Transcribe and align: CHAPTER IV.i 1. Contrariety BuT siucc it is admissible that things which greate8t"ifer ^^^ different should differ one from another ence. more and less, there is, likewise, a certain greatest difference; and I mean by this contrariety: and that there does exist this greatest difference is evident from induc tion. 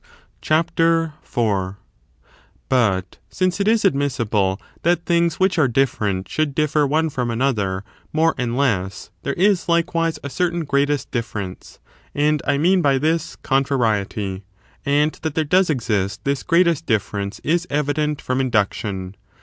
CHAPTER 0.41 1.13
IV.i 1.21 1.37
1. 1.43 1.45
Contrariety 1.45 1.75
BuT 2.69 3.17
siucc 3.31 3.59
it 3.61 3.67
is 3.67 3.85
admissible 3.85 4.59
that 4.81 5.05
things 5.05 5.35
which 5.39 5.57
greate8t"ifer 5.57 5.69
^^^ 5.69 5.73
different 5.73 6.27
should 6.27 6.55
differ 6.55 6.87
one 6.87 7.11
from 7.11 7.29
another 7.29 7.77
ence. 7.77 7.85
more 8.11 8.33
and 8.35 8.57
less, 8.57 9.11
there 9.21 9.33
is, 9.35 9.69
likewise, 9.69 10.17
a 10.23 10.29
certain 10.31 10.63
greatest 10.65 11.11
difference; 11.11 11.77
and 12.15 12.41
I 12.47 12.57
mean 12.57 12.81
by 12.81 12.97
this 12.97 13.35
contrariety: 13.35 14.43
and 14.87 15.11
that 15.21 15.35
there 15.35 15.43
does 15.43 15.69
exist 15.69 16.23
this 16.23 16.41
greatest 16.41 16.87
difference 16.87 17.37
is 17.43 17.67
evident 17.69 18.23
from 18.23 18.39
induc 18.39 18.73
tion. 18.73 19.13